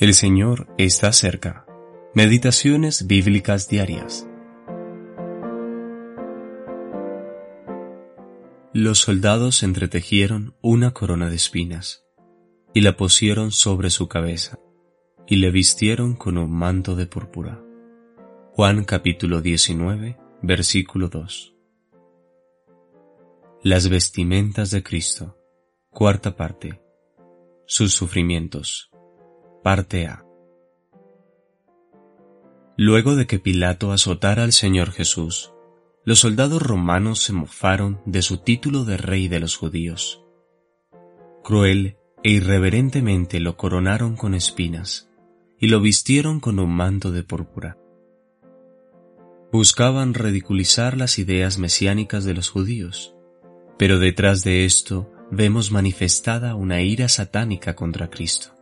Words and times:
El 0.00 0.14
Señor 0.14 0.68
está 0.78 1.12
cerca. 1.12 1.66
Meditaciones 2.14 3.08
bíblicas 3.08 3.68
diarias. 3.68 4.28
Los 8.72 9.00
soldados 9.00 9.64
entretejieron 9.64 10.54
una 10.62 10.92
corona 10.92 11.28
de 11.28 11.34
espinas 11.34 12.04
y 12.72 12.82
la 12.82 12.96
pusieron 12.96 13.50
sobre 13.50 13.90
su 13.90 14.06
cabeza 14.06 14.60
y 15.26 15.38
le 15.38 15.50
vistieron 15.50 16.14
con 16.14 16.38
un 16.38 16.52
manto 16.52 16.94
de 16.94 17.06
púrpura. 17.06 17.60
Juan 18.52 18.84
capítulo 18.84 19.40
19, 19.40 20.16
versículo 20.42 21.08
2. 21.08 21.56
Las 23.64 23.88
vestimentas 23.88 24.70
de 24.70 24.84
Cristo. 24.84 25.36
Cuarta 25.90 26.36
parte. 26.36 26.80
Sus 27.66 27.94
sufrimientos. 27.94 28.92
Parte 29.62 30.06
A. 30.06 30.24
Luego 32.76 33.16
de 33.16 33.26
que 33.26 33.40
Pilato 33.40 33.90
azotara 33.90 34.44
al 34.44 34.52
Señor 34.52 34.92
Jesús, 34.92 35.52
los 36.04 36.20
soldados 36.20 36.62
romanos 36.62 37.20
se 37.20 37.32
mofaron 37.32 38.00
de 38.06 38.22
su 38.22 38.38
título 38.38 38.84
de 38.84 38.96
rey 38.96 39.26
de 39.26 39.40
los 39.40 39.56
judíos. 39.56 40.24
Cruel 41.42 41.96
e 42.22 42.30
irreverentemente 42.30 43.40
lo 43.40 43.56
coronaron 43.56 44.14
con 44.14 44.34
espinas 44.34 45.10
y 45.58 45.66
lo 45.66 45.80
vistieron 45.80 46.38
con 46.38 46.60
un 46.60 46.70
manto 46.70 47.10
de 47.10 47.24
púrpura. 47.24 47.76
Buscaban 49.50 50.14
ridiculizar 50.14 50.96
las 50.96 51.18
ideas 51.18 51.58
mesiánicas 51.58 52.24
de 52.24 52.34
los 52.34 52.48
judíos, 52.48 53.16
pero 53.76 53.98
detrás 53.98 54.44
de 54.44 54.64
esto 54.64 55.10
vemos 55.32 55.72
manifestada 55.72 56.54
una 56.54 56.80
ira 56.80 57.08
satánica 57.08 57.74
contra 57.74 58.08
Cristo. 58.08 58.57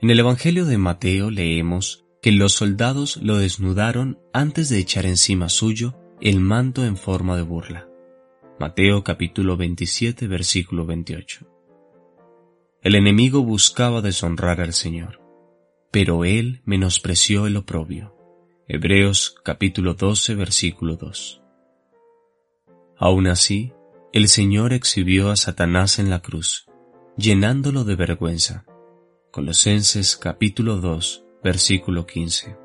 En 0.00 0.10
el 0.10 0.20
Evangelio 0.20 0.64
de 0.64 0.78
Mateo 0.78 1.28
leemos 1.28 2.04
que 2.22 2.30
los 2.30 2.52
soldados 2.52 3.16
lo 3.16 3.36
desnudaron 3.36 4.20
antes 4.32 4.68
de 4.68 4.78
echar 4.78 5.06
encima 5.06 5.48
suyo 5.48 5.98
el 6.20 6.38
manto 6.38 6.84
en 6.84 6.96
forma 6.96 7.36
de 7.36 7.42
burla. 7.42 7.88
Mateo 8.60 9.02
capítulo 9.02 9.56
27 9.56 10.28
versículo 10.28 10.86
28. 10.86 11.48
El 12.80 12.94
enemigo 12.94 13.42
buscaba 13.42 14.00
deshonrar 14.00 14.60
al 14.60 14.72
Señor, 14.72 15.20
pero 15.90 16.24
él 16.24 16.62
menospreció 16.64 17.48
el 17.48 17.56
oprobio. 17.56 18.14
Hebreos 18.68 19.34
capítulo 19.42 19.94
12 19.94 20.36
versículo 20.36 20.94
2. 20.94 21.42
Aún 22.98 23.26
así, 23.26 23.72
el 24.12 24.28
Señor 24.28 24.72
exhibió 24.72 25.32
a 25.32 25.36
Satanás 25.36 25.98
en 25.98 26.08
la 26.08 26.20
cruz, 26.20 26.66
llenándolo 27.16 27.82
de 27.82 27.96
vergüenza 27.96 28.64
Colosenses 29.30 30.16
capítulo 30.16 30.78
2, 30.78 31.22
versículo 31.44 32.06
15. 32.06 32.56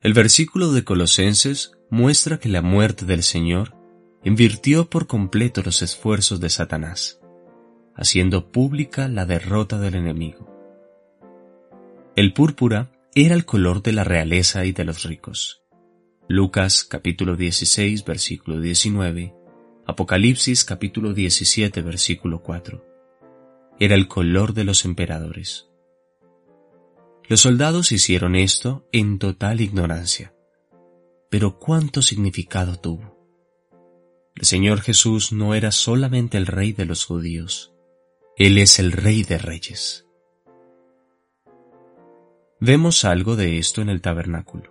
El 0.00 0.14
versículo 0.14 0.72
de 0.72 0.82
Colosenses 0.82 1.72
muestra 1.90 2.38
que 2.38 2.48
la 2.48 2.62
muerte 2.62 3.04
del 3.04 3.22
Señor 3.22 3.76
invirtió 4.24 4.88
por 4.88 5.06
completo 5.06 5.60
los 5.62 5.82
esfuerzos 5.82 6.40
de 6.40 6.48
Satanás, 6.48 7.20
haciendo 7.94 8.50
pública 8.50 9.08
la 9.08 9.26
derrota 9.26 9.78
del 9.78 9.94
enemigo. 9.94 10.48
El 12.16 12.32
púrpura 12.32 12.90
era 13.14 13.34
el 13.34 13.44
color 13.44 13.82
de 13.82 13.92
la 13.92 14.04
realeza 14.04 14.64
y 14.64 14.72
de 14.72 14.86
los 14.86 15.02
ricos. 15.02 15.62
Lucas 16.28 16.82
capítulo 16.84 17.36
16 17.36 18.06
versículo 18.06 18.58
19, 18.58 19.34
Apocalipsis 19.86 20.64
capítulo 20.64 21.12
17 21.12 21.82
versículo 21.82 22.42
4 22.42 22.91
era 23.84 23.96
el 23.96 24.06
color 24.06 24.54
de 24.54 24.62
los 24.62 24.84
emperadores. 24.84 25.68
Los 27.26 27.40
soldados 27.40 27.90
hicieron 27.90 28.36
esto 28.36 28.88
en 28.92 29.18
total 29.18 29.60
ignorancia. 29.60 30.36
Pero 31.28 31.58
cuánto 31.58 32.00
significado 32.00 32.76
tuvo. 32.76 33.18
El 34.36 34.44
Señor 34.44 34.82
Jesús 34.82 35.32
no 35.32 35.56
era 35.56 35.72
solamente 35.72 36.38
el 36.38 36.46
rey 36.46 36.72
de 36.72 36.84
los 36.84 37.04
judíos, 37.04 37.74
Él 38.36 38.58
es 38.58 38.78
el 38.78 38.92
rey 38.92 39.24
de 39.24 39.38
reyes. 39.38 40.06
Vemos 42.60 43.04
algo 43.04 43.34
de 43.34 43.58
esto 43.58 43.82
en 43.82 43.88
el 43.88 44.00
tabernáculo. 44.00 44.70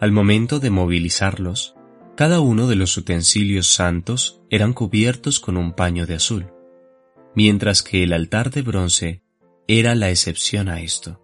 Al 0.00 0.10
momento 0.10 0.58
de 0.58 0.70
movilizarlos, 0.70 1.76
cada 2.16 2.40
uno 2.40 2.66
de 2.66 2.74
los 2.74 2.96
utensilios 2.96 3.68
santos 3.68 4.42
eran 4.50 4.72
cubiertos 4.72 5.38
con 5.38 5.56
un 5.56 5.72
paño 5.72 6.04
de 6.04 6.16
azul 6.16 6.50
mientras 7.36 7.82
que 7.82 8.02
el 8.02 8.14
altar 8.14 8.50
de 8.50 8.62
bronce 8.62 9.22
era 9.68 9.94
la 9.94 10.08
excepción 10.08 10.70
a 10.70 10.80
esto, 10.80 11.22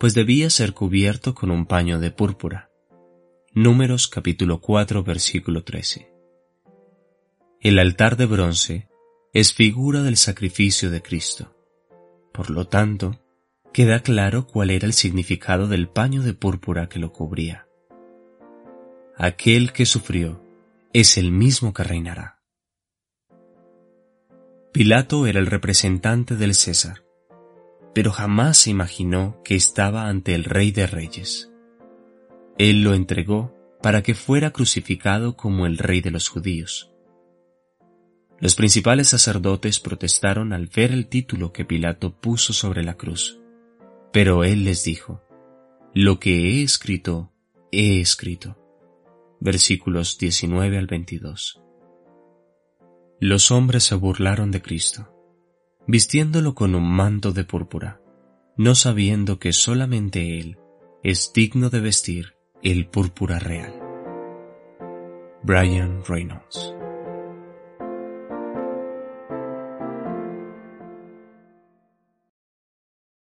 pues 0.00 0.14
debía 0.14 0.48
ser 0.48 0.72
cubierto 0.72 1.34
con 1.34 1.50
un 1.50 1.66
paño 1.66 2.00
de 2.00 2.10
púrpura. 2.10 2.70
Números 3.52 4.08
capítulo 4.08 4.60
4 4.60 5.04
versículo 5.04 5.62
13. 5.62 6.10
El 7.60 7.78
altar 7.78 8.16
de 8.16 8.24
bronce 8.24 8.88
es 9.34 9.52
figura 9.52 10.02
del 10.02 10.16
sacrificio 10.16 10.90
de 10.90 11.02
Cristo. 11.02 11.54
Por 12.32 12.48
lo 12.48 12.66
tanto, 12.66 13.20
queda 13.70 14.00
claro 14.00 14.46
cuál 14.46 14.70
era 14.70 14.86
el 14.86 14.94
significado 14.94 15.68
del 15.68 15.88
paño 15.88 16.22
de 16.22 16.32
púrpura 16.32 16.88
que 16.88 16.98
lo 16.98 17.12
cubría. 17.12 17.66
Aquel 19.14 19.74
que 19.74 19.84
sufrió 19.84 20.42
es 20.94 21.18
el 21.18 21.32
mismo 21.32 21.74
que 21.74 21.84
reinará. 21.84 22.39
Pilato 24.72 25.26
era 25.26 25.40
el 25.40 25.46
representante 25.46 26.36
del 26.36 26.54
César, 26.54 27.02
pero 27.92 28.12
jamás 28.12 28.56
se 28.56 28.70
imaginó 28.70 29.42
que 29.44 29.56
estaba 29.56 30.08
ante 30.08 30.32
el 30.36 30.44
Rey 30.44 30.70
de 30.70 30.86
Reyes. 30.86 31.50
Él 32.56 32.84
lo 32.84 32.94
entregó 32.94 33.52
para 33.82 34.02
que 34.04 34.14
fuera 34.14 34.52
crucificado 34.52 35.36
como 35.36 35.66
el 35.66 35.76
Rey 35.76 36.02
de 36.02 36.12
los 36.12 36.28
judíos. 36.28 36.92
Los 38.38 38.54
principales 38.54 39.08
sacerdotes 39.08 39.80
protestaron 39.80 40.52
al 40.52 40.68
ver 40.68 40.92
el 40.92 41.08
título 41.08 41.52
que 41.52 41.64
Pilato 41.64 42.14
puso 42.20 42.52
sobre 42.52 42.84
la 42.84 42.94
cruz, 42.94 43.40
pero 44.12 44.44
él 44.44 44.64
les 44.64 44.84
dijo, 44.84 45.20
Lo 45.92 46.20
que 46.20 46.48
he 46.48 46.62
escrito, 46.62 47.32
he 47.72 48.00
escrito. 48.00 48.56
Versículos 49.40 50.16
19 50.16 50.78
al 50.78 50.86
22. 50.86 51.60
Los 53.22 53.50
hombres 53.50 53.84
se 53.84 53.94
burlaron 53.94 54.50
de 54.50 54.62
Cristo, 54.62 55.12
vistiéndolo 55.86 56.54
con 56.54 56.74
un 56.74 56.90
manto 56.90 57.32
de 57.32 57.44
púrpura, 57.44 58.00
no 58.56 58.74
sabiendo 58.74 59.38
que 59.38 59.52
solamente 59.52 60.38
Él 60.38 60.56
es 61.02 61.30
digno 61.34 61.68
de 61.68 61.80
vestir 61.80 62.34
el 62.62 62.86
púrpura 62.86 63.38
real. 63.38 63.74
Brian 65.42 66.02
Reynolds 66.06 66.74